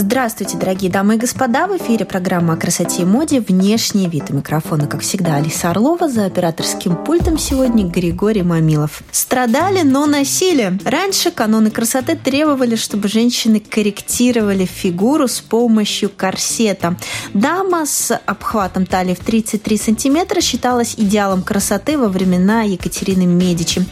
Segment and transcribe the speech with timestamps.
[0.00, 1.66] Здравствуйте, дорогие дамы и господа!
[1.66, 4.30] В эфире программа о красоте и моде «Внешний вид».
[4.30, 6.08] У микрофона, как всегда, Алиса Орлова.
[6.08, 9.02] За операторским пультом сегодня Григорий Мамилов.
[9.10, 10.78] Страдали, но носили.
[10.84, 16.96] Раньше каноны красоты требовали, чтобы женщины корректировали фигуру с помощью корсета.
[17.34, 23.84] Дама с обхватом талии в 33 сантиметра считалась идеалом красоты во времена Екатерины Медичи.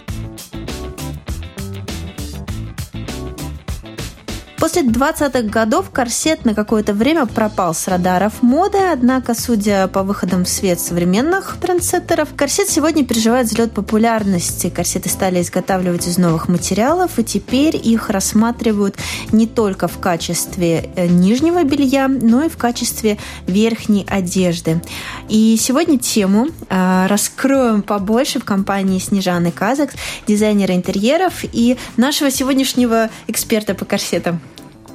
[4.59, 10.45] После 20-х годов корсет на какое-то время пропал с радаров моды, однако, судя по выходам
[10.45, 14.71] в свет современных трендсеттеров, корсет сегодня переживает взлет популярности.
[14.71, 18.96] Корсеты стали изготавливать из новых материалов, и теперь их рассматривают
[19.30, 24.80] не только в качестве э, нижнего белья, но и в качестве верхней одежды.
[25.29, 29.95] И сегодня тему э, раскроем побольше в компании Снежаны Казакс,
[30.26, 34.41] дизайнера интерьеров и нашего сегодняшнего эксперта по корсетам.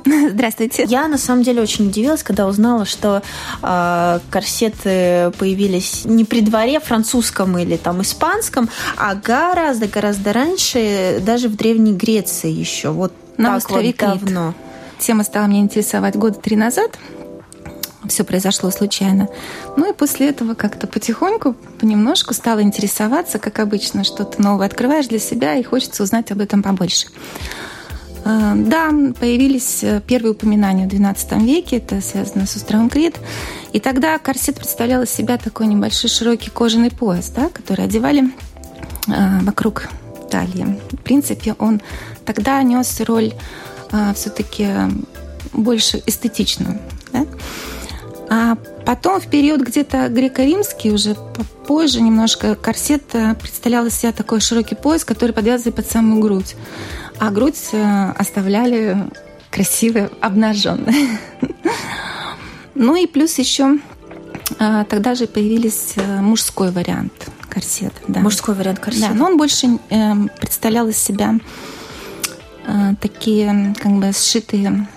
[0.31, 0.85] Здравствуйте.
[0.87, 3.21] Я на самом деле очень удивилась, когда узнала, что
[3.61, 11.49] э, корсеты появились не при дворе французском или там испанском, а гораздо гораздо раньше, даже
[11.49, 12.89] в древней Греции еще.
[12.89, 14.53] Вот На так вот давно.
[14.99, 16.97] Тема стала меня интересовать года три назад.
[18.07, 19.29] Все произошло случайно.
[19.77, 25.19] Ну и после этого как-то потихоньку, понемножку стала интересоваться, как обычно, что-то новое открываешь для
[25.19, 27.07] себя и хочется узнать об этом побольше.
[28.23, 33.15] Э, да, появились э, первые упоминания в XII веке, это связано с островом Крит.
[33.73, 38.31] И тогда корсет представлял из себя такой небольшой широкий кожаный пояс, да, который одевали
[39.07, 39.89] э, вокруг
[40.29, 40.79] талии.
[40.91, 41.81] В принципе, он
[42.25, 43.33] тогда нес роль
[44.15, 44.69] все-таки
[45.51, 46.79] больше эстетичную.
[47.11, 47.25] Да?
[48.29, 48.55] А
[48.85, 51.17] потом, в период где-то греко-римский, уже
[51.67, 53.03] позже немножко, корсет
[53.41, 56.55] представлял из себя такой широкий пояс, который подвязывали под самую грудь
[57.21, 58.97] а грудь э, оставляли
[59.51, 61.07] красивой, обнаженной.
[62.73, 63.77] Ну и плюс еще
[64.57, 67.11] э, тогда же появились э, мужской вариант
[67.47, 68.01] корсета.
[68.07, 68.21] Да.
[68.21, 69.09] Мужской вариант корсета.
[69.09, 69.77] Да, но он больше
[70.39, 71.35] представлял из себя
[73.01, 74.87] такие как бы сшитые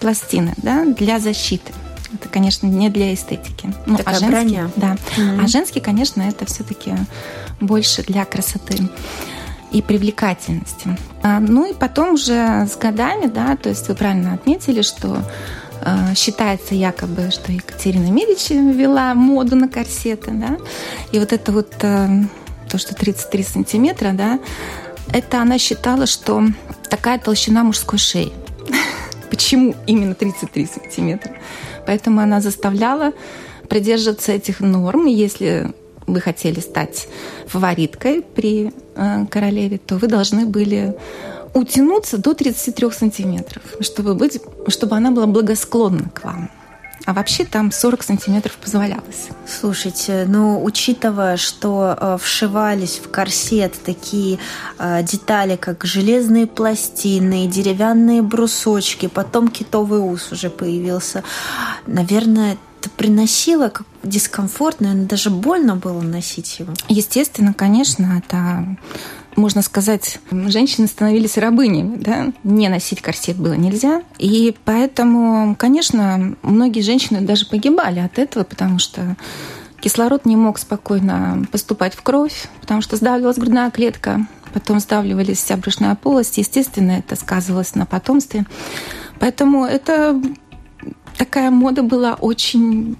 [0.00, 1.72] пластины да, для защиты.
[2.12, 3.72] Это, конечно, не для эстетики.
[3.86, 4.70] Ну, Такая а женский, броня.
[4.76, 4.96] Да.
[5.16, 5.44] Mm-hmm.
[5.44, 6.94] А женский, конечно, это все-таки
[7.60, 8.88] больше для красоты
[9.72, 10.96] и привлекательности.
[11.22, 15.22] А, ну и потом уже с годами, да, то есть вы правильно отметили, что
[15.82, 20.56] э, считается якобы, что Екатерина Медичи ввела моду на корсеты, да,
[21.12, 22.08] и вот это вот э,
[22.70, 24.38] то, что 33 сантиметра, да,
[25.12, 26.42] это она считала, что
[26.88, 28.32] такая толщина мужской шеи.
[29.30, 31.32] Почему именно 33 сантиметра?
[31.86, 33.12] Поэтому она заставляла
[33.68, 35.06] придерживаться этих норм.
[35.06, 35.72] Если
[36.08, 37.08] вы хотели стать
[37.46, 40.96] фавориткой при э, королеве, то вы должны были
[41.54, 46.50] утянуться до 33 сантиметров, чтобы, быть, чтобы она была благосклонна к вам.
[47.08, 49.28] А вообще там 40 сантиметров позволялось.
[49.46, 54.38] Слушайте, ну, учитывая, что э, вшивались в корсет такие
[54.78, 61.24] э, детали, как железные пластины, деревянные брусочки, потом китовый ус уже появился,
[61.86, 66.72] наверное, это приносило как дискомфорт, наверное, даже больно было носить его.
[66.88, 68.76] Естественно, конечно, это
[69.36, 74.02] можно сказать, женщины становились рабынями, да, не носить корсет было нельзя.
[74.18, 79.16] И поэтому, конечно, многие женщины даже погибали от этого, потому что
[79.80, 85.56] кислород не мог спокойно поступать в кровь, потому что сдавливалась грудная клетка, потом сдавливались вся
[85.56, 86.38] брюшная полость.
[86.38, 88.44] Естественно, это сказывалось на потомстве.
[89.20, 90.20] Поэтому это
[91.18, 92.96] такая мода была очень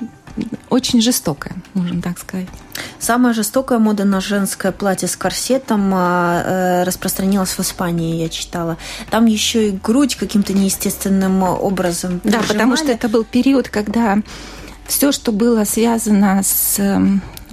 [0.68, 2.46] очень жестокая, можно так сказать.
[3.00, 8.76] Самая жестокая мода на женское платье с корсетом а, э, распространилась в Испании, я читала.
[9.10, 12.20] Там еще и грудь каким-то неестественным образом.
[12.22, 14.18] Да, потому что это был период, когда
[14.86, 16.80] все, что было связано с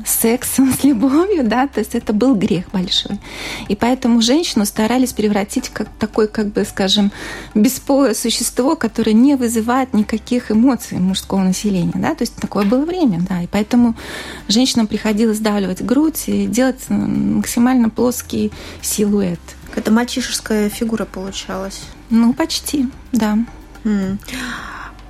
[0.04, 3.20] сексом, с любовью, да, то есть это был грех большой.
[3.68, 7.12] И поэтому женщину старались превратить в как такое, как бы, скажем,
[7.54, 13.22] бесполое существо, которое не вызывает никаких эмоций мужского населения, да, то есть такое было время,
[13.28, 13.96] да, и поэтому
[14.48, 18.52] женщинам приходилось сдавливать грудь и делать максимально плоский
[18.82, 19.40] силуэт.
[19.76, 21.82] Это мальчишеская фигура получалась.
[22.10, 23.38] Ну, почти, да.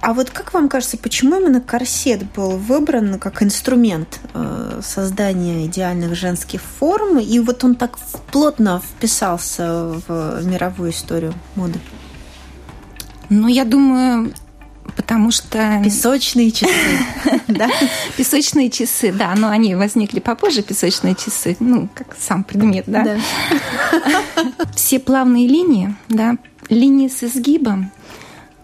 [0.02, 6.16] А вот как вам кажется, почему именно корсет был выбран как инструмент э, создания идеальных
[6.16, 7.98] женских форм, и вот он так
[8.32, 11.80] плотно вписался в мировую историю моды?
[13.30, 14.32] Ну, я думаю,
[14.96, 15.82] потому что...
[15.84, 17.00] Pесочные часы,
[17.48, 17.70] да?
[18.18, 23.18] Песочные часы, да, но они возникли попозже, песочные часы, ну, как сам предмет, да?
[24.76, 26.38] Все плавные линии, да,
[26.70, 27.92] линии с изгибом,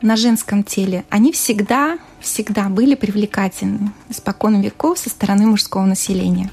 [0.01, 6.49] на женском теле, они всегда, всегда были привлекательны испокон веков со стороны мужского населения.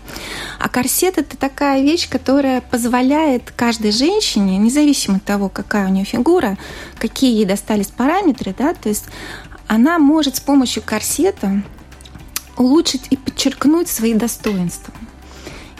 [0.59, 6.05] А корсет— это такая вещь, которая позволяет каждой женщине, независимо от того, какая у нее
[6.05, 6.59] фигура,
[6.99, 9.07] какие ей достались параметры, да, то есть
[9.67, 11.63] она может с помощью корсета
[12.57, 14.93] улучшить и подчеркнуть свои достоинства.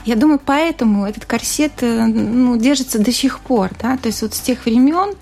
[0.05, 3.71] Я думаю, поэтому этот корсет э, ну, держится до сих пор.
[3.81, 3.97] Да?
[3.97, 5.13] То есть вот с тех времен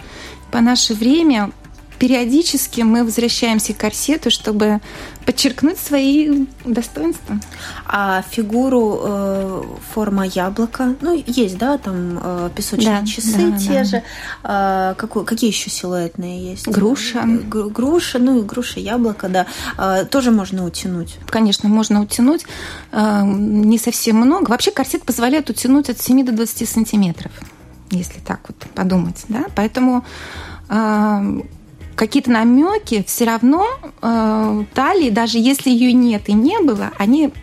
[0.52, 1.52] по наше время
[2.00, 4.80] периодически мы возвращаемся к корсету, чтобы
[5.26, 7.40] подчеркнуть свои достоинства.
[7.86, 9.64] А фигуру э,
[9.94, 13.84] форма яблока, ну, есть, да, там э, песочные да, часы да, те да.
[13.84, 14.04] же.
[14.44, 16.68] Э, какой, какие еще силуэтные есть?
[16.68, 17.24] Груша.
[17.26, 19.48] Г- груша, ну, и груша, яблоко, да.
[19.78, 21.18] Э, тоже можно утянуть.
[21.28, 22.46] Конечно, можно утянуть.
[22.92, 24.50] Э, не совсем много.
[24.50, 27.32] Вообще корсет позволяет утянуть от 7 до 20 сантиметров,
[27.92, 29.46] если так вот подумать, да.
[29.56, 30.06] Поэтому
[30.70, 31.42] э,
[31.98, 33.68] какие-то намеки все равно
[34.02, 37.34] э, талии, даже если ее нет и не было, они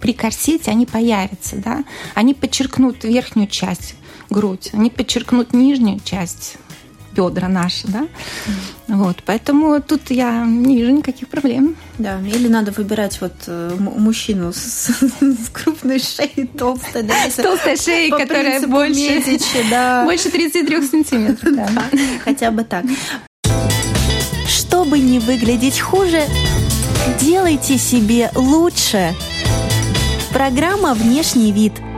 [0.00, 1.84] при корсете они появятся, да,
[2.14, 3.94] они подчеркнут верхнюю часть
[4.30, 6.56] грудь, они подчеркнут нижнюю часть
[7.14, 8.08] бедра наши, да.
[8.88, 11.76] Вот, поэтому тут я не вижу никаких проблем.
[11.98, 14.90] Да, или надо выбирать вот э, мужчину с,
[15.20, 20.04] с крупной шеей, толстой, да, с толстой шеей, которая больше, Медичи, да.
[20.04, 21.52] больше 33 сантиметров.
[21.56, 21.68] Да.
[21.68, 22.84] Да, хотя бы так.
[24.76, 26.20] Чтобы не выглядеть хуже,
[27.18, 29.14] делайте себе лучше.
[30.34, 31.72] Программа «Внешний вид»–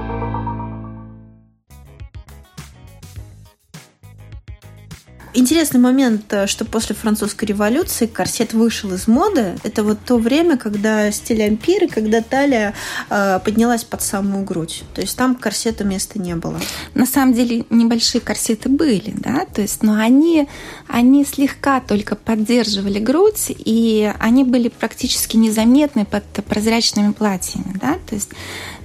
[5.38, 9.56] Интересный момент, э, что после французской революции корсет вышел из моды.
[9.62, 12.74] Это вот то время, когда стиль ампир, когда талия
[13.08, 14.82] э, поднялась под самую грудь.
[14.96, 16.58] То есть там корсета места не было.
[16.94, 20.48] На самом деле небольшие корсеты были, да, то есть, но они,
[20.88, 28.16] они слегка только поддерживали грудь, и они были практически незаметны под прозрачными платьями, да, то
[28.16, 28.30] есть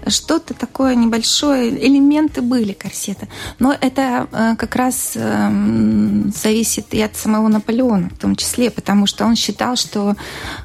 [0.07, 3.27] что-то такое небольшое, элементы были корсета.
[3.59, 9.05] Но это э, как раз эм, зависит и от самого Наполеона в том числе, потому
[9.05, 10.15] что он считал, что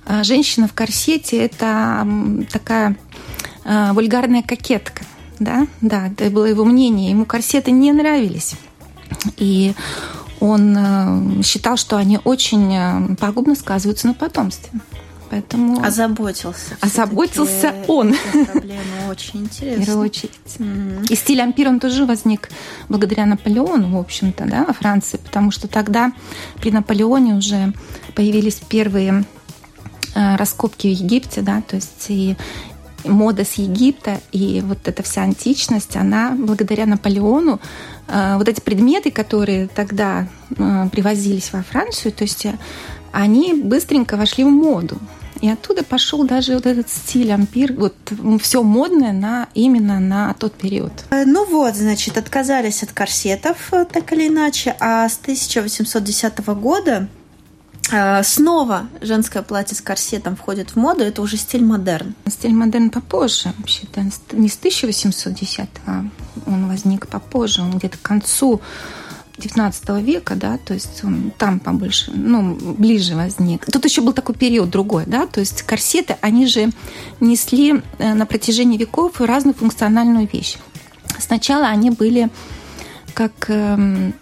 [0.06, 2.06] э, женщина в корсете– это
[2.50, 2.96] такая
[3.64, 5.04] э, вульгарная кокетка.
[5.38, 7.10] Да, да, это было его мнение.
[7.10, 8.54] Ему корсеты не нравились.
[9.36, 9.72] И
[10.40, 14.80] он считал, что они очень пагубно сказываются на потомстве.
[15.30, 15.84] Поэтому...
[15.84, 16.76] Озаботился.
[16.80, 18.14] Озаботился он.
[18.52, 19.82] Проблема очень интересная.
[19.82, 20.32] В первую очередь.
[20.58, 21.06] Mm-hmm.
[21.08, 22.48] И стиль ампир, он тоже возник
[22.88, 26.12] благодаря Наполеону, в общем-то, да, во Франции, потому что тогда
[26.60, 27.72] при Наполеоне уже
[28.14, 29.24] появились первые
[30.14, 32.36] э, раскопки в Египте, да, то есть и
[33.04, 37.60] мода с Египта и вот эта вся античность, она благодаря Наполеону,
[38.08, 42.46] э, вот эти предметы, которые тогда э, привозились во Францию, то есть
[43.12, 44.98] они быстренько вошли в моду.
[45.40, 47.94] И оттуда пошел даже вот этот стиль ампир, вот
[48.40, 50.92] все модное на, именно на тот период.
[51.10, 57.08] Э, ну вот, значит, отказались от корсетов э, так или иначе, а с 1810 года
[57.90, 62.14] э, Снова женское платье с корсетом входит в моду, это уже стиль модерн.
[62.26, 64.02] Стиль модерн попозже, вообще-то
[64.32, 66.04] не с 1810, а
[66.46, 68.60] он возник попозже, он где-то к концу
[69.38, 73.66] XIX века, да, то есть он там побольше, ну, ближе возник.
[73.66, 76.70] Тут еще был такой период другой, да, то есть корсеты, они же
[77.20, 80.56] несли э, на протяжении веков разную функциональную вещь.
[81.18, 82.30] Сначала они были
[83.14, 84.14] как эм,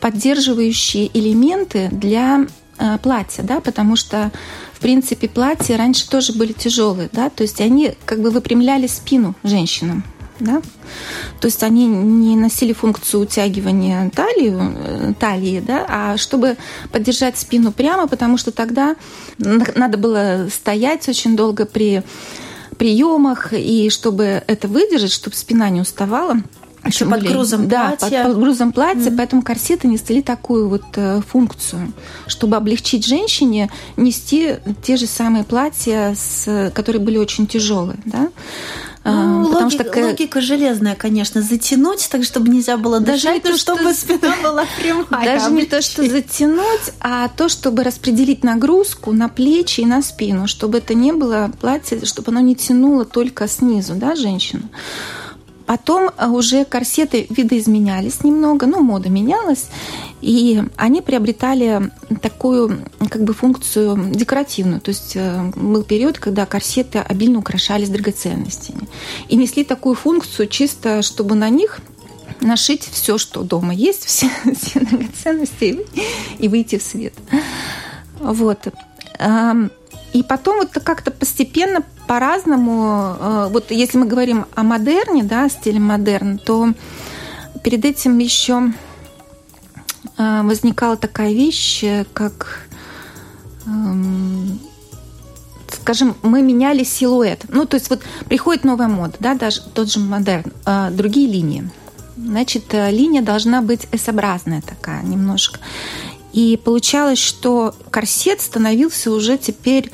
[0.00, 2.46] поддерживающие элементы для
[2.78, 4.32] э, платья, да, потому что
[4.72, 9.34] в принципе платья раньше тоже были тяжелые, да, то есть они как бы выпрямляли спину
[9.44, 10.04] женщинам,
[10.42, 10.62] да?
[11.40, 16.56] То есть они не носили функцию утягивания талии, э, талии, да, а чтобы
[16.90, 18.96] поддержать спину прямо, потому что тогда
[19.38, 22.02] надо было стоять очень долго при
[22.78, 26.36] приемах, и чтобы это выдержать, чтобы спина не уставала,
[26.84, 28.24] еще под грузом да, платья.
[28.24, 29.16] Под, под грузом платья, mm-hmm.
[29.16, 31.92] поэтому корсеты несли такую вот э, функцию,
[32.26, 37.98] чтобы облегчить женщине нести те же самые платья, с, которые были очень тяжелые.
[38.04, 38.30] Да?
[39.04, 43.56] Ну, потому логика, что логика железная, конечно, затянуть, так чтобы нельзя было даже дышать, то,
[43.56, 43.94] чтобы что...
[43.94, 45.24] спина была прямая.
[45.24, 50.46] Даже не то, что затянуть, а то, чтобы распределить нагрузку на плечи и на спину,
[50.46, 54.62] чтобы это не было платье, чтобы оно не тянуло только снизу, да, женщину.
[55.66, 59.66] Потом э, уже корсеты видоизменялись немного, ну, мода менялась,
[60.20, 61.90] и они приобретали
[62.20, 62.78] такую
[63.10, 64.80] как бы функцию декоративную.
[64.80, 68.88] То есть э, был период, когда корсеты обильно украшались драгоценностями.
[69.28, 71.80] И несли такую функцию чисто, чтобы на них
[72.40, 74.28] нашить все, что дома есть, все,
[74.60, 75.80] все драгоценности
[76.38, 77.14] и выйти в свет.
[78.20, 78.68] Вот.
[80.12, 85.80] И потом вот как-то постепенно по-разному, э, вот если мы говорим о модерне, да, стиле
[85.80, 86.74] модерн, то
[87.62, 88.72] перед этим еще
[90.18, 92.66] э, возникала такая вещь, как
[93.66, 94.60] эм,
[95.72, 97.46] скажем, мы меняли силуэт.
[97.48, 101.70] Ну, то есть вот приходит новая мода, да, даже тот же модерн, э, другие линии.
[102.14, 105.58] Значит, линия должна быть S-образная такая немножко.
[106.32, 109.90] И получалось, что корсет становился уже теперь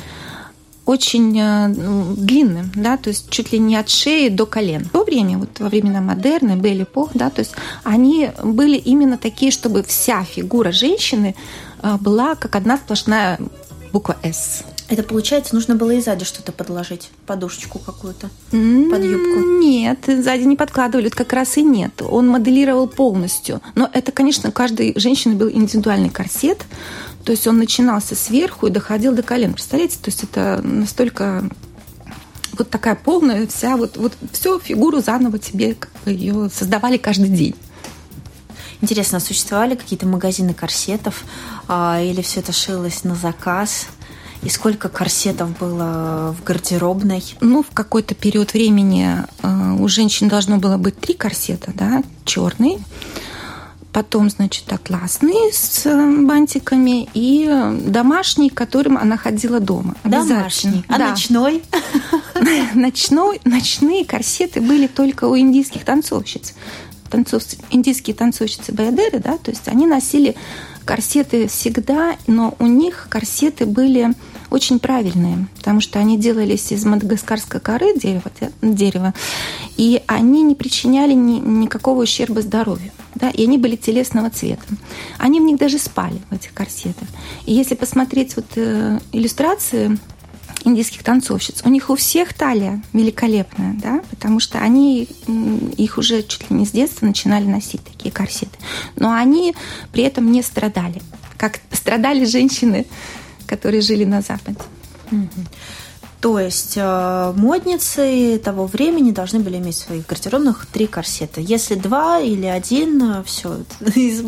[0.89, 1.69] очень э,
[2.17, 4.85] длинным, да, то есть чуть ли не от шеи до колен.
[4.85, 7.53] В то время, вот во времена модерна, Белли Пох, да, то есть
[7.85, 11.35] они были именно такие, чтобы вся фигура женщины
[11.83, 13.39] э, была как одна сплошная
[13.93, 14.65] буква «С».
[14.89, 19.41] Это получается, нужно было и сзади что-то подложить, подушечку какую-то под юбку?
[19.61, 22.01] Нет, сзади не подкладывали, как раз и нет.
[22.01, 23.61] Он моделировал полностью.
[23.75, 26.65] Но это, конечно, у каждой женщины был индивидуальный корсет.
[27.25, 29.53] То есть он начинался сверху и доходил до колен.
[29.53, 31.45] Представляете, то есть это настолько
[32.57, 37.29] вот такая полная вся, вот, вот всю фигуру заново тебе как бы ее создавали каждый
[37.29, 37.55] день.
[38.81, 41.25] Интересно, а существовали какие-то магазины корсетов
[41.67, 43.87] а, или все это шилось на заказ?
[44.43, 47.23] И сколько корсетов было в гардеробной?
[47.41, 52.79] Ну, в какой-то период времени э, у женщин должно было быть три корсета, да, черный,
[53.93, 57.51] потом, значит, атласный с э, бантиками и
[57.85, 59.97] домашний, которым она ходила дома.
[60.05, 60.85] Домашний.
[60.89, 61.11] А да.
[61.11, 61.65] ночной?
[62.75, 66.55] Ночной, ночные корсеты были только у индийских танцовщиц.
[67.11, 70.37] Танцов, индийские танцовщицы Баядеры, да, то есть они носили
[70.85, 74.15] корсеты всегда, но у них корсеты были
[74.51, 78.31] очень правильные, потому что они делались из мадагаскарской коры дерева,
[78.63, 79.13] дерева
[79.77, 82.91] и они не причиняли ни, никакого ущерба здоровью.
[83.15, 84.63] Да, и они были телесного цвета.
[85.19, 87.09] Они в них даже спали, в этих корсетах.
[87.47, 89.99] И если посмотреть вот э, иллюстрации
[90.65, 91.63] индийских танцовщиц.
[91.65, 95.09] У них у всех талия великолепная, да, потому что они
[95.77, 98.59] их уже чуть ли не с детства начинали носить такие корсеты.
[98.97, 99.55] Но они
[99.93, 101.03] при этом не страдали,
[101.37, 102.87] как страдали женщины,
[103.47, 104.59] которые жили на Западе.
[106.21, 111.41] То есть э, модницы того времени должны были иметь в своих гардеробных три корсета.
[111.41, 113.59] Если два или один, э, все,
[113.95, 114.21] из,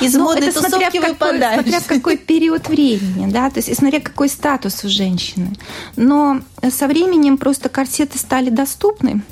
[0.00, 0.98] из ну, модной это тусовки.
[0.98, 5.54] Какой, смотря в какой период времени, да, то есть смотря какой статус у женщины.
[5.96, 9.22] Но со временем просто корсеты стали доступны,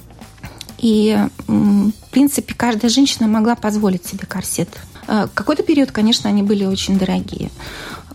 [0.76, 1.16] и,
[1.46, 4.68] в принципе, каждая женщина могла позволить себе корсет.
[5.08, 7.50] Э, какой-то период, конечно, они были очень дорогие.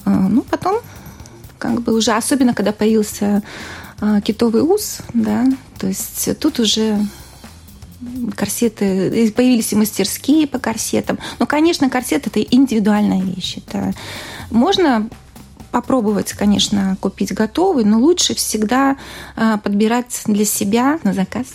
[0.06, 0.78] Ну, потом
[1.58, 3.42] как бы уже, особенно когда появился
[4.24, 5.46] китовый ус, да,
[5.78, 7.00] то есть тут уже
[8.36, 11.18] корсеты, появились и мастерские по корсетам.
[11.40, 13.58] Но, конечно, корсет– это индивидуальная вещь.
[13.58, 13.94] Это
[14.52, 15.10] можно
[15.72, 18.98] попробовать, конечно, купить готовый, но лучше всегда
[19.36, 21.48] а, подбирать для себя на заказ.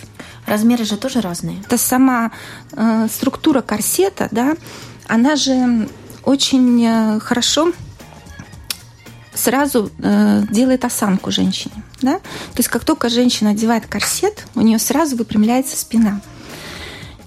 [0.47, 1.61] Размеры же тоже разные.
[1.65, 2.33] Это сама
[2.73, 4.57] э, структура корсета, да,
[5.07, 5.89] она же
[6.25, 7.73] очень хорошо
[9.35, 11.83] сразу делает осанку женщине.
[12.03, 12.19] Да?
[12.19, 16.21] То есть как только женщина одевает корсет, у нее сразу выпрямляется спина.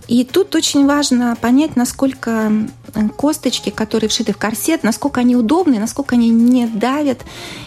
[0.07, 2.51] И тут очень важно понять, насколько
[2.93, 7.21] э, косточки, которые вшиты в корсет, насколько они удобны, насколько они не давят,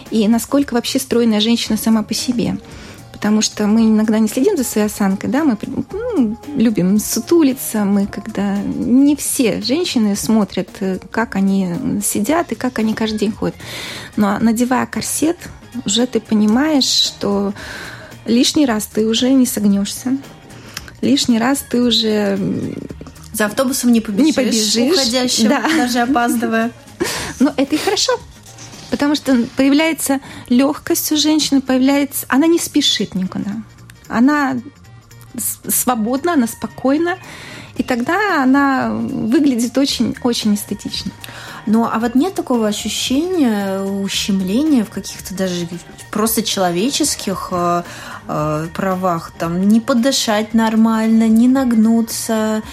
[0.09, 2.57] и насколько вообще стройная женщина сама по себе
[3.19, 5.57] потому что мы иногда не следим за своей осанкой, да, мы
[5.91, 11.67] ну, любим сутулиться, мы когда не все женщины смотрят, э, как они
[12.01, 13.57] сидят и как они каждый день ходят.
[14.15, 15.37] Но надевая корсет,
[15.85, 17.53] уже ты понимаешь, что
[18.25, 20.17] лишний раз ты уже не согнешься,
[21.01, 22.37] лишний раз ты уже
[23.33, 25.61] за автобусом не побежишь, не побежишь уходящим, да.
[25.77, 26.71] даже опаздывая.
[27.39, 28.19] Но это и хорошо,
[28.89, 32.25] Потому что появляется легкость у женщины, появляется...
[32.27, 33.51] Она не спешит никуда.
[34.07, 34.57] Она
[35.67, 37.17] свободна, она спокойна.
[37.77, 41.11] И тогда она выглядит очень, очень эстетично.
[41.69, 45.67] Ну, а вот нет такого ощущения ущемления в каких-то даже
[46.09, 47.83] просто человеческих э,
[48.27, 52.63] э, правах, там, не подышать нормально, не нагнуться,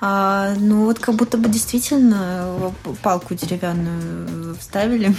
[0.00, 2.72] а, ну вот как будто бы действительно
[3.02, 5.14] палку деревянную вставили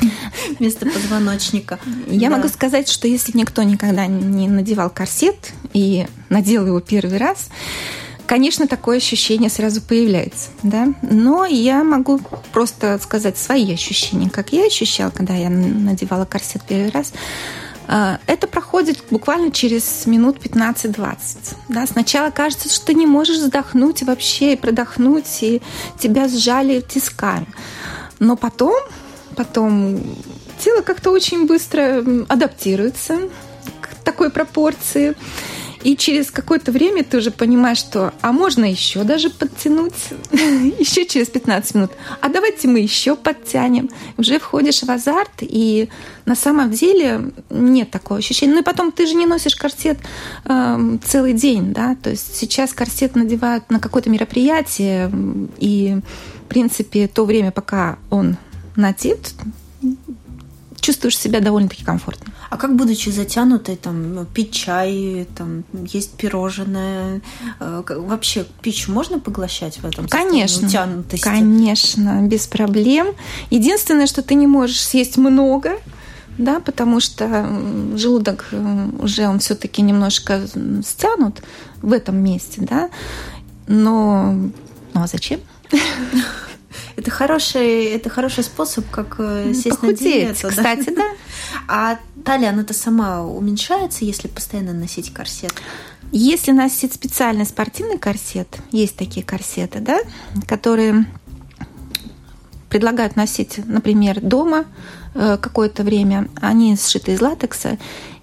[0.58, 1.78] вместо позвоночника.
[2.06, 2.36] Я да.
[2.36, 7.48] могу сказать, что если никто никогда не надевал корсет и надел его первый раз,
[8.32, 10.88] конечно, такое ощущение сразу появляется, да.
[11.02, 12.18] Но я могу
[12.50, 17.12] просто сказать свои ощущения, как я ощущала, когда я надевала корсет первый раз.
[17.88, 21.16] А, это проходит буквально через минут 15-20.
[21.68, 21.86] Да?
[21.86, 25.60] Сначала кажется, что ты не можешь вздохнуть вообще и продохнуть, и
[25.98, 27.48] тебя сжали тисками.
[28.18, 28.80] Но потом,
[29.36, 30.00] потом
[30.58, 33.28] тело как-то очень быстро адаптируется
[33.82, 35.16] к такой пропорции.
[35.82, 39.94] И через какое-то время ты уже понимаешь, что а можно еще даже подтянуть,
[40.30, 41.90] еще через 15 минут.
[42.20, 43.90] А давайте мы еще подтянем.
[44.16, 45.88] Уже входишь в азарт, и
[46.24, 48.54] на самом деле нет такого ощущения.
[48.54, 49.98] Ну и потом ты же не носишь корсет
[50.44, 55.10] э, целый день, да, то есть сейчас корсет надевают на какое-то мероприятие,
[55.58, 55.98] и
[56.44, 58.36] в принципе то время, пока он
[58.76, 59.34] надет,
[60.80, 62.32] чувствуешь себя довольно-таки комфортно.
[62.52, 67.22] А как, будучи затянутой, там, пить чай, там, есть пирожное,
[67.58, 70.68] э, вообще пищу можно поглощать в этом Конечно,
[71.22, 73.14] конечно, без проблем.
[73.48, 75.78] Единственное, что ты не можешь съесть много,
[76.36, 77.48] да, потому что
[77.96, 80.46] желудок э, уже он все-таки немножко
[80.84, 81.40] стянут
[81.80, 82.90] в этом месте, да,
[83.66, 84.34] но,
[84.92, 85.40] ну а зачем?
[87.02, 90.48] Это хороший, это хороший способ, как э, сесть Похудеть, на диету.
[90.50, 90.94] Кстати, да.
[90.94, 91.10] да.
[91.66, 95.52] А талия, она-то сама уменьшается, если постоянно носить корсет?
[96.12, 99.98] Если носить специальный спортивный корсет, есть такие корсеты, да,
[100.46, 101.06] которые
[102.70, 104.64] предлагают носить, например, дома
[105.16, 106.28] э, какое-то время.
[106.40, 107.78] Они сшиты из латекса,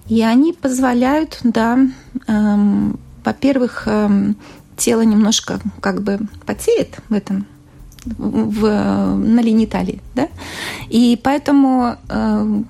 [0.08, 1.78] и они позволяют, да,
[2.26, 4.38] эм, во-первых, эм,
[4.78, 7.46] тело немножко как бы потеет в этом
[8.04, 8.62] в,
[9.16, 10.28] на линии талии, да,
[10.88, 12.62] и поэтому э,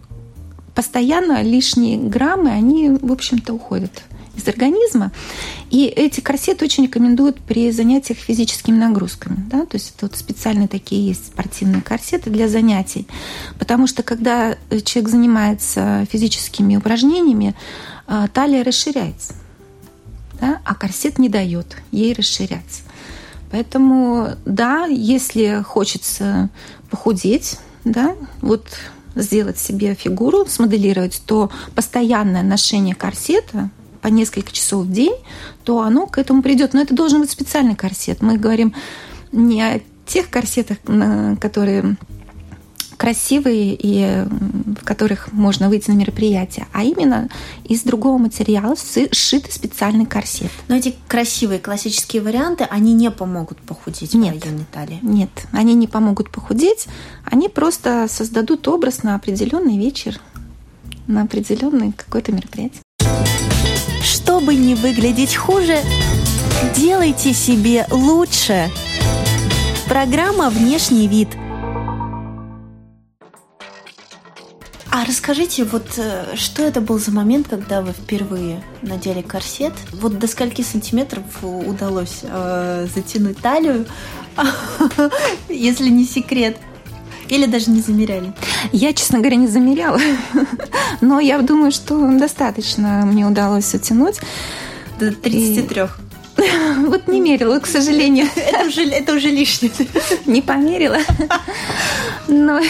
[0.74, 4.02] постоянно лишние граммы, они, в общем-то, уходят
[4.36, 5.12] из организма.
[5.70, 9.44] И эти корсеты очень рекомендуют при занятиях физическими нагрузками.
[9.50, 9.66] Да?
[9.66, 13.06] То есть это вот специальные такие есть спортивные корсеты для занятий.
[13.58, 17.54] Потому что когда человек занимается физическими упражнениями,
[18.06, 19.34] э, талия расширяется.
[20.40, 20.60] Да?
[20.64, 22.82] А корсет не дает ей расширяться.
[23.50, 26.50] Поэтому, да, если хочется
[26.88, 28.66] похудеть, да, вот
[29.14, 33.70] сделать себе фигуру, смоделировать, то постоянное ношение корсета
[34.02, 35.14] по несколько часов в день,
[35.64, 36.74] то оно к этому придет.
[36.74, 38.22] Но это должен быть специальный корсет.
[38.22, 38.74] Мы говорим
[39.32, 40.78] не о тех корсетах,
[41.40, 41.96] которые
[43.00, 44.26] красивые и
[44.78, 47.30] в которых можно выйти на мероприятие, а именно
[47.64, 50.50] из другого материала сшитый специальный корсет.
[50.68, 54.98] Но эти красивые классические варианты, они не помогут похудеть нет, в районе талии?
[55.00, 56.88] Нет, они не помогут похудеть,
[57.24, 60.20] они просто создадут образ на определенный вечер,
[61.06, 62.82] на определенное какое-то мероприятие.
[64.02, 65.78] Чтобы не выглядеть хуже,
[66.76, 68.70] делайте себе лучше.
[69.86, 71.28] Программа «Внешний вид»–
[74.92, 79.72] А расскажите, вот э, что это был за момент, когда вы впервые надели корсет?
[79.92, 83.86] Вот до скольки сантиметров удалось э, затянуть талию,
[85.48, 86.56] если не секрет?
[87.28, 88.32] Или даже не замеряли?
[88.72, 90.00] Я, честно говоря, не замеряла.
[91.00, 94.18] Но я думаю, что достаточно мне удалось утянуть.
[94.98, 95.82] До 33.
[95.82, 95.86] И...
[96.88, 98.26] Вот не мерила, к сожалению.
[98.34, 99.70] Это уже, это уже лишнее.
[100.26, 100.98] Не померила.
[102.26, 102.60] Но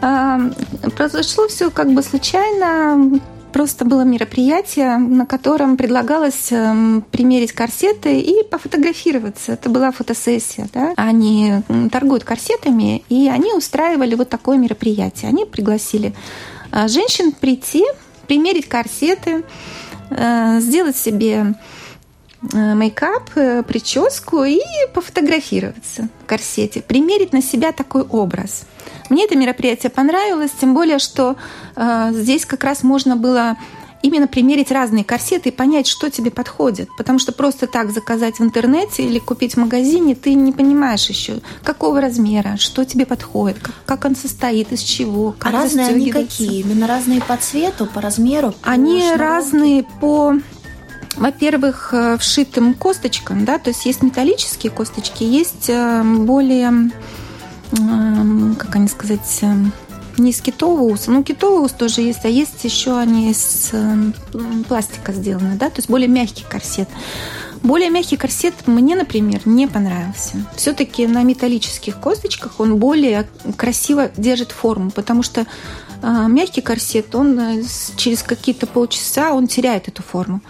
[0.00, 3.20] Произошло все как бы случайно.
[3.52, 9.52] Просто было мероприятие, на котором предлагалось эм, примерить корсеты и пофотографироваться.
[9.52, 10.68] Это была фотосессия.
[10.74, 10.92] Да?
[10.96, 15.30] Они торгуют корсетами, и они устраивали вот такое мероприятие.
[15.30, 16.14] Они пригласили
[16.72, 17.84] э, женщин прийти,
[18.26, 19.44] примерить корсеты,
[20.10, 21.54] э, сделать себе
[22.52, 23.30] мейкап,
[23.66, 24.60] прическу и
[24.94, 28.64] пофотографироваться в корсете, примерить на себя такой образ–
[29.10, 31.36] мне это мероприятие понравилось, тем более, что
[31.76, 33.56] э, здесь как раз можно было
[34.02, 36.88] именно примерить разные корсеты и понять, что тебе подходит.
[36.96, 41.40] Потому что просто так заказать в интернете или купить в магазине, ты не понимаешь еще,
[41.64, 46.12] какого размера, что тебе подходит, как, как он состоит, из чего, как а разные они
[46.12, 46.60] какие?
[46.60, 48.52] Именно разные по цвету, по размеру?
[48.52, 49.16] По они шнуровке?
[49.16, 50.34] разные по
[51.18, 56.90] во-первых, э, вшитым косточкам, да, то есть есть металлические косточки, есть э, более
[57.70, 59.42] как они сказать,
[60.16, 63.72] не из китового уса, ну китовый ус тоже есть, а есть еще они из
[64.66, 66.88] пластика сделаны, да, то есть более мягкий корсет.
[67.62, 70.36] Более мягкий корсет мне, например, не понравился.
[70.56, 75.40] Все-таки на металлических косточках он более красиво держит форму, потому что
[76.02, 77.62] э, мягкий корсет, он э,
[77.96, 80.40] через какие-то полчаса он теряет эту форму.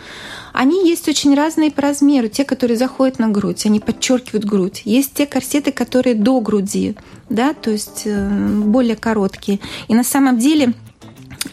[0.52, 2.28] Они есть очень разные по размеру.
[2.28, 4.82] Те, которые заходят на грудь, они подчеркивают грудь.
[4.84, 6.96] Есть те корсеты, которые до груди,
[7.28, 8.28] да, то есть э,
[8.64, 9.60] более короткие.
[9.88, 10.74] И на самом деле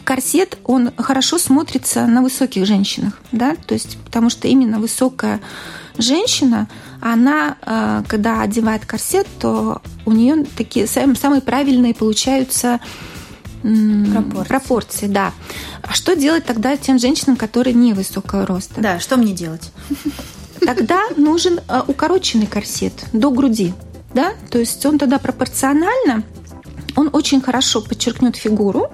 [0.04, 5.40] корсет, он хорошо смотрится на высоких женщинах, да, то есть потому что именно высокая
[5.98, 6.68] женщина,
[7.00, 12.80] она, э, когда одевает корсет, то у нее такие самые правильные получаются
[13.62, 14.48] пропорции.
[14.48, 15.32] пропорции, да.
[15.82, 18.80] А что делать тогда тем женщинам, которые не высокого роста?
[18.80, 19.72] Да, что мне делать?
[20.60, 23.74] Тогда нужен э, укороченный корсет до груди,
[24.14, 26.22] да, то есть он тогда пропорционально,
[26.96, 28.90] он очень хорошо подчеркнет фигуру,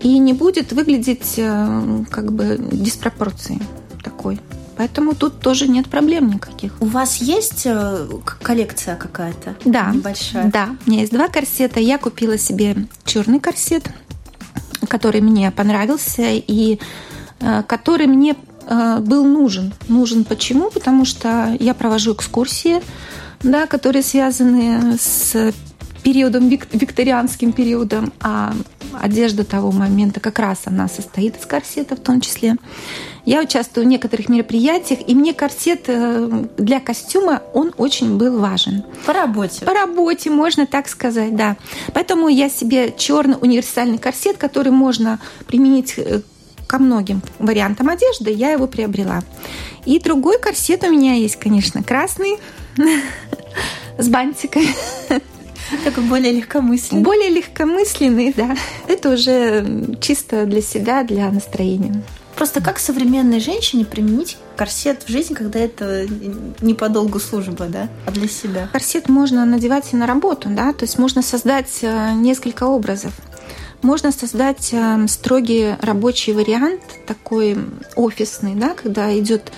[0.00, 3.60] и не будет выглядеть э, как бы диспропорции
[4.02, 4.38] такой.
[4.76, 6.72] Поэтому тут тоже нет проблем никаких.
[6.80, 8.06] У вас есть э,
[8.42, 9.54] коллекция какая-то?
[9.64, 9.90] Да.
[9.92, 10.50] Небольшая?
[10.50, 10.76] Да.
[10.86, 11.80] У меня есть два корсета.
[11.80, 13.90] Я купила себе черный корсет,
[14.88, 16.78] который мне понравился и
[17.40, 18.36] э, который мне
[19.00, 19.74] был нужен.
[19.88, 20.70] Нужен почему?
[20.70, 22.80] Потому что я провожу экскурсии,
[23.42, 25.52] да, которые связаны с
[26.02, 28.54] периодом, викторианским периодом, а
[29.00, 32.56] одежда того момента как раз она состоит из корсета в том числе.
[33.24, 38.84] Я участвую в некоторых мероприятиях, и мне корсет э, для костюма, он очень был важен.
[39.06, 39.64] По работе.
[39.64, 41.56] По работе, можно так сказать, да.
[41.94, 46.22] Поэтому я себе черный универсальный корсет, который можно применить э,
[46.66, 49.22] ко многим вариантам одежды, я его приобрела.
[49.84, 52.38] И другой корсет у меня есть, конечно, красный,
[53.98, 54.62] с бантиком.
[55.84, 57.02] Такой более легкомысленный.
[57.02, 58.56] Более легкомысленный, да.
[58.88, 62.02] Это уже чисто для себя, для настроения.
[62.42, 66.08] Просто как современной женщине применить корсет в жизнь, когда это
[66.60, 68.68] не по долгу службы, да, а для себя?
[68.72, 73.12] Корсет можно надевать и на работу, да, то есть можно создать э, несколько образов.
[73.82, 77.56] Можно создать э, строгий рабочий вариант, такой
[77.94, 79.52] офисный, да, когда идет,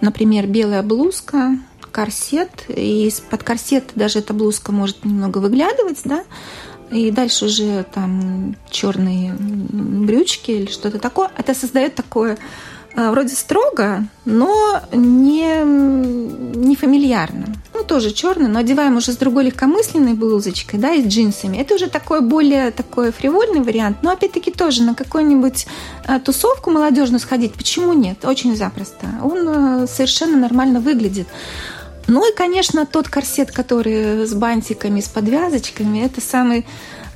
[0.00, 1.58] например, белая блузка,
[1.90, 6.22] корсет, и из-под корсета даже эта блузка может немного выглядывать, да,
[6.90, 11.30] и дальше уже там черные брючки или что-то такое.
[11.36, 12.38] Это создает такое
[12.94, 17.46] э, вроде строго, но не, не фамильярно.
[17.74, 21.58] Ну, тоже черный, но одеваем уже с другой легкомысленной блузочкой, да, и с джинсами.
[21.58, 25.66] Это уже такой более такой фривольный вариант, но опять-таки тоже на какую-нибудь
[26.06, 28.24] э, тусовку молодежную сходить, почему нет?
[28.24, 29.06] Очень запросто.
[29.22, 31.28] Он э, совершенно нормально выглядит.
[32.08, 36.66] Ну и, конечно, тот корсет, который с бантиками, с подвязочками, это самый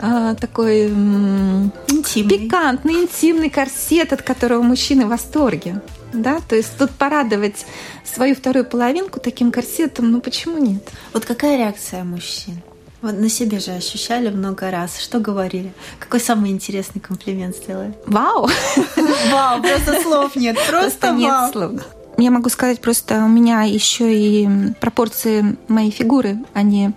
[0.00, 2.38] э, такой интимный.
[2.38, 5.80] пикантный, интимный корсет, от которого мужчины в восторге.
[6.12, 7.64] Да, то есть тут порадовать
[8.04, 10.86] свою вторую половинку таким корсетом, ну почему нет?
[11.14, 12.60] Вот какая реакция мужчин?
[13.00, 14.98] Вот на себе же ощущали много раз.
[15.00, 15.72] Что говорили?
[15.98, 17.94] Какой самый интересный комплимент сделали?
[18.06, 18.48] Вау!
[19.32, 20.56] Вау, просто слов нет.
[20.68, 21.80] Просто нет слов.
[22.18, 24.48] Я могу сказать просто, у меня еще и
[24.80, 26.90] пропорции моей фигуры, они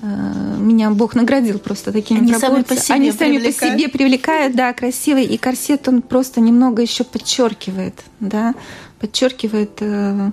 [0.00, 2.64] э, меня Бог наградил просто такими Они пропорциями.
[2.64, 5.24] Сами по себе Они сами по себе привлекают, да, красивый.
[5.24, 8.54] И корсет он просто немного еще подчеркивает, да,
[9.00, 10.30] подчеркивает э,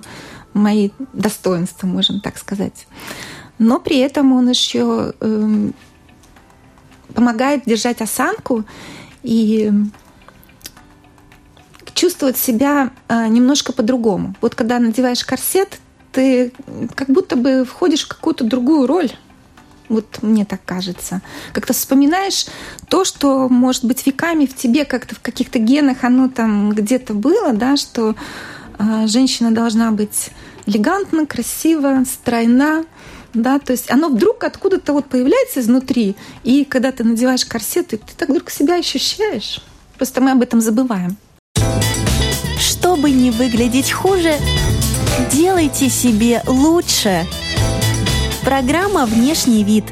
[0.54, 2.86] мои достоинства, можем так сказать.
[3.58, 5.70] Но при этом он еще э,
[7.12, 8.64] помогает держать осанку
[9.22, 9.70] и
[11.94, 14.34] чувствовать себя э, немножко по-другому.
[14.40, 15.78] Вот когда надеваешь корсет,
[16.12, 16.52] ты
[16.94, 19.10] как будто бы входишь в какую-то другую роль.
[19.88, 21.20] Вот мне так кажется.
[21.52, 22.46] Как-то вспоминаешь
[22.88, 27.52] то, что, может быть, веками в тебе как-то в каких-то генах оно там где-то было,
[27.52, 28.14] да, что
[28.78, 30.30] э, женщина должна быть
[30.66, 32.84] элегантна, красива, стройна,
[33.34, 37.96] да, то есть оно вдруг откуда-то вот появляется изнутри, и когда ты надеваешь корсет, ты,
[37.96, 39.60] ты так вдруг себя ощущаешь.
[39.96, 41.16] Просто мы об этом забываем.
[42.58, 44.34] Чтобы не выглядеть хуже,
[45.32, 47.26] делайте себе лучше.
[48.44, 49.84] Программа «Внешний вид».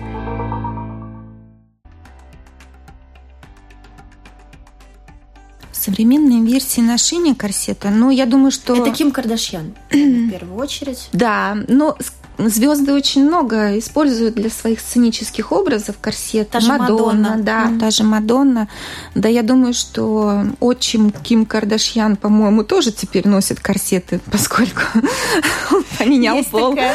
[5.72, 8.74] Современные версии ношения корсета, ну, я думаю, что...
[8.74, 11.08] Это Ким Кардашьян, в первую очередь.
[11.12, 11.96] Да, но
[12.38, 16.50] звезды очень много используют для своих сценических образов корсет.
[16.50, 17.36] Та Мадонна, Мадонна.
[17.38, 17.80] да, mm.
[17.80, 18.68] та же Мадонна.
[19.14, 24.82] Да, я думаю, что отчим Ким Кардашьян, по-моему, тоже теперь носит корсеты, поскольку
[25.72, 26.70] он поменял есть пол.
[26.70, 26.94] Такая,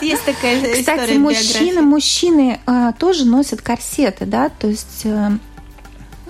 [0.00, 5.32] есть такая Кстати, мужчины, мужчины а, тоже носят корсеты, да, то есть а,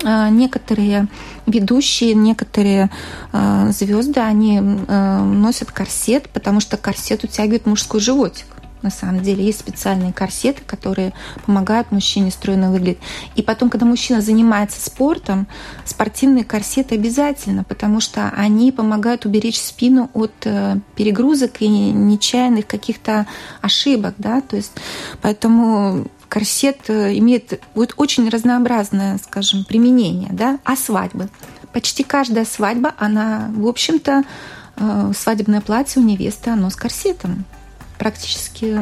[0.03, 1.09] некоторые
[1.47, 2.91] ведущие, некоторые
[3.33, 8.47] э, звезды, они э, носят корсет, потому что корсет утягивает мужской животик.
[8.83, 11.13] На самом деле есть специальные корсеты, которые
[11.45, 12.99] помогают мужчине стройно выглядеть.
[13.37, 15.47] И потом, когда мужчина занимается спортом,
[15.85, 23.27] спортивные корсеты обязательно, потому что они помогают уберечь спину от э, перегрузок и нечаянных каких-то
[23.61, 24.73] ошибок, да, то есть
[25.21, 31.29] поэтому корсет э, имеет вот очень разнообразное, скажем, применение, да, а свадьбы.
[31.73, 34.23] Почти каждая свадьба, она, в общем-то,
[34.77, 37.45] э, свадебное платье у невесты, оно с корсетом
[37.99, 38.75] практически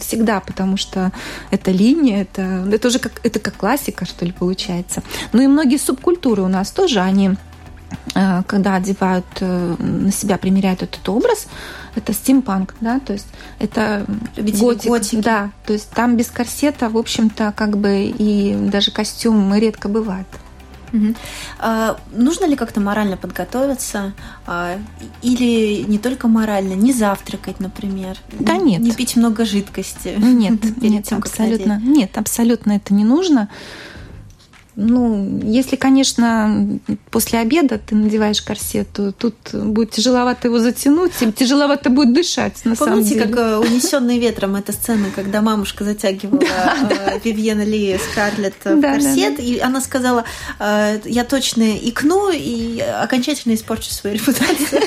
[0.00, 1.12] всегда, потому что
[1.52, 5.04] это линия, это, это уже как, это как классика, что ли, получается.
[5.32, 7.36] Ну и многие субкультуры у нас тоже, они
[8.16, 11.46] э, когда одевают на себя, примеряют этот образ,
[11.94, 13.26] это стимпанк, да, то есть
[13.58, 15.16] это готик, готики.
[15.16, 20.26] да, то есть там без корсета, в общем-то, как бы и даже костюм редко бывает.
[20.92, 21.14] Угу.
[21.60, 24.12] А, нужно ли как-то морально подготовиться?
[24.46, 24.78] А,
[25.22, 28.16] или не только морально, не завтракать, например?
[28.32, 28.80] Да нет.
[28.80, 30.14] Не пить много жидкости?
[30.18, 31.80] Нет, нет, абсолютно.
[31.82, 33.48] Нет, абсолютно это не нужно.
[34.82, 36.78] Ну, если, конечно,
[37.10, 42.64] после обеда ты надеваешь корсет, то тут будет тяжеловато его затянуть, и тяжеловато будет дышать,
[42.64, 43.20] на Помните, самом деле.
[43.20, 49.38] как э, «Унесенный ветром» эта сцена, когда мамушка затягивала э, Вивьена Ли Скарлетт в корсет,
[49.38, 50.24] и она сказала,
[50.58, 54.80] э, я точно икну и окончательно испорчу свою репутацию.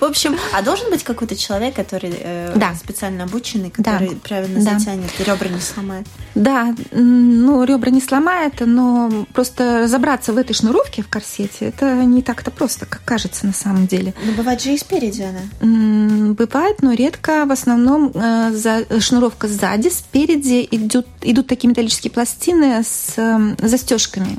[0.00, 2.74] В общем, а должен быть какой-то человек, который э, да.
[2.74, 4.16] специально обученный, который да.
[4.22, 4.78] правильно да.
[4.78, 6.06] затянет ребра не сломает.
[6.34, 12.22] Да, ну ребра не сломает, но просто разобраться в этой шнуровке в корсете, это не
[12.22, 14.14] так-то просто, как кажется на самом деле.
[14.24, 16.34] Но бывает же и спереди она.
[16.34, 17.44] Бывает, но редко.
[17.46, 24.38] В основном э, за, шнуровка сзади, спереди идут, идут такие металлические пластины с э, застежками.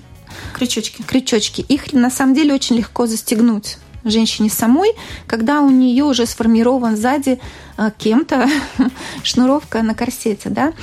[0.54, 1.02] Крючочки.
[1.04, 1.62] Крючочки.
[1.62, 4.92] Их на самом деле очень легко застегнуть женщине самой,
[5.28, 7.40] когда у нее уже сформирован сзади
[7.78, 8.48] э, кем-то
[9.24, 10.74] шнуровка на корсете, да.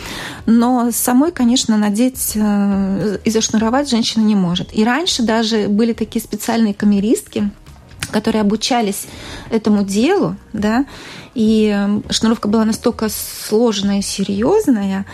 [0.47, 4.75] Но самой, конечно, надеть э, и зашнуровать женщина не может.
[4.75, 7.51] И раньше даже были такие специальные камеристки,
[8.11, 9.07] которые обучались
[9.51, 10.87] этому делу, да,
[11.35, 15.07] и э, шнуровка была настолько сложная и серьезная,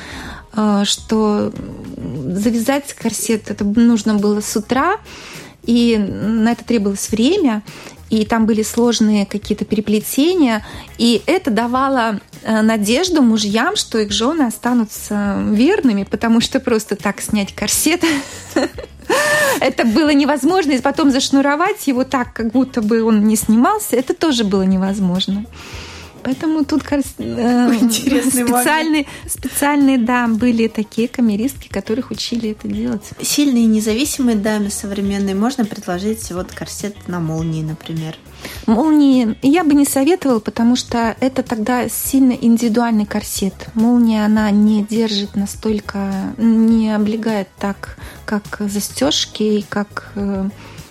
[0.85, 1.51] что
[1.97, 4.99] завязать корсет это нужно было с утра,
[5.65, 7.63] и на это требовалось время,
[8.11, 10.65] и там были сложные какие-то переплетения,
[10.99, 17.23] и это давало э, надежду мужьям, что их жены останутся верными, потому что просто так
[17.23, 18.05] снять корсет
[19.61, 24.15] это было невозможно, и потом зашнуровать его так, как будто бы он не снимался, это
[24.15, 25.47] тоже было невозможно.
[26.25, 33.03] Поэтому тут э, специальные, специальные, да, были такие камеристки, которых учили это делать.
[33.21, 38.17] Сильные независимые даме современной можно предложить вот корсет на молнии, например.
[38.67, 43.55] Молнии я бы не советовала, потому что это тогда сильно индивидуальный корсет.
[43.75, 50.49] Молния, она не держит настолько, не облегает так, как застежки и как э,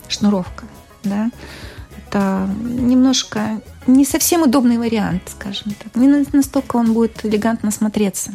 [0.07, 0.65] шнуровка.
[1.03, 1.31] Да?
[2.11, 5.95] Это немножко не совсем удобный вариант, скажем так.
[5.95, 8.31] Не настолько он будет элегантно смотреться.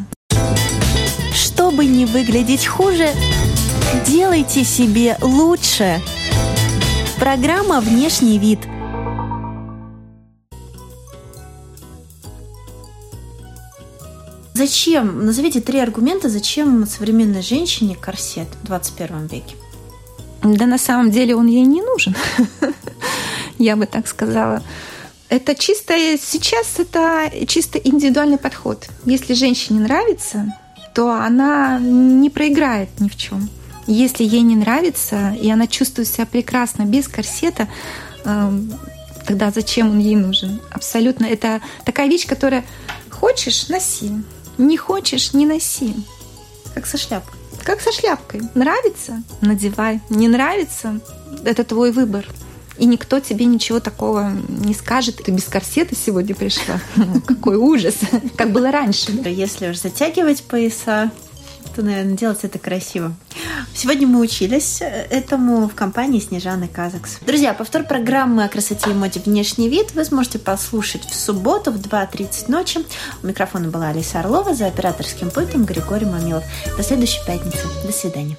[1.34, 3.10] Чтобы не выглядеть хуже,
[4.06, 6.00] делайте себе лучше.
[7.18, 8.60] Программа «Внешний вид».
[14.54, 15.26] Зачем?
[15.26, 19.54] Назовите три аргумента, зачем современной женщине корсет в 21 веке.
[20.42, 22.16] Да на самом деле он ей не нужен.
[23.58, 24.62] Я бы так сказала.
[25.28, 28.86] Это чисто сейчас это чисто индивидуальный подход.
[29.04, 30.54] Если женщине нравится,
[30.94, 33.48] то она не проиграет ни в чем.
[33.88, 37.68] Если ей не нравится, и она чувствует себя прекрасно без корсета,
[38.24, 38.72] эм,
[39.26, 40.60] тогда зачем он ей нужен?
[40.70, 41.26] Абсолютно.
[41.26, 42.64] Это такая вещь, которая
[43.10, 44.12] хочешь– носи,
[44.58, 45.94] не хочешь– не носи.
[46.74, 47.38] Как со шляпкой.
[47.64, 48.42] Как со шляпкой.
[48.54, 50.00] Нравится– надевай.
[50.08, 51.00] Не нравится–
[51.44, 52.26] это твой выбор
[52.78, 55.22] и никто тебе ничего такого не скажет.
[55.24, 56.80] Ты без корсета сегодня пришла.
[57.26, 57.96] Какой ужас,
[58.36, 59.12] как было раньше.
[59.24, 61.10] Если уж затягивать пояса,
[61.74, 63.14] то, наверное, делать это красиво.
[63.74, 67.18] Сегодня мы учились э, этому в компании Снежаны Казакс.
[67.20, 71.76] Друзья, повтор программы о красоте и моде «Внешний вид» вы сможете послушать в субботу в
[71.76, 72.80] 2.30 ночи.
[73.22, 76.44] У микрофона была Алиса Орлова, за операторским пультом Григорий Мамилов.
[76.76, 77.66] До следующей пятницы.
[77.84, 78.36] До свидания.